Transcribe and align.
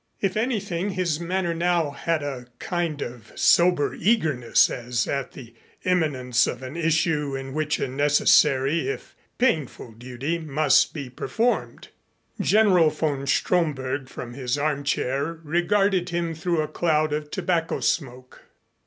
If 0.19 0.35
anything, 0.35 0.89
his 0.89 1.19
manner 1.19 1.53
now 1.53 1.91
had 1.91 2.23
a 2.23 2.47
kind 2.57 3.03
of 3.03 3.31
sober 3.35 3.93
eagerness 3.93 4.67
as 4.67 5.05
at 5.07 5.33
the 5.33 5.53
imminence 5.83 6.47
of 6.47 6.63
an 6.63 6.75
issue 6.75 7.35
in 7.35 7.53
which 7.53 7.77
a 7.79 7.87
necessary 7.87 8.89
if 8.89 9.15
painful 9.37 9.91
duty 9.91 10.39
must 10.39 10.95
be 10.95 11.11
performed. 11.11 11.89
General 12.39 12.89
von 12.89 13.27
Stromberg 13.27 14.09
from 14.09 14.33
his 14.33 14.57
armchair 14.57 15.39
regarded 15.43 16.09
him 16.09 16.33
through 16.33 16.61
a 16.61 16.67
cloud 16.67 17.13
of 17.13 17.29
tobacco 17.29 17.79
smoke. 17.79 18.45